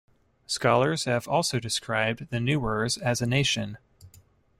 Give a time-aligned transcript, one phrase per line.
[0.47, 3.77] Scholars have also described the Newars as a nation.